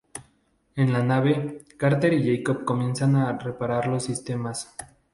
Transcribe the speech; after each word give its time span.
En 0.75 0.91
la 0.93 1.03
nave, 1.03 1.63
Carter 1.77 2.11
y 2.13 2.25
Jacob 2.35 2.65
comienzan 2.65 3.15
a 3.17 3.37
reparar 3.37 3.85
los 3.87 4.01
sistemas. 4.03 4.73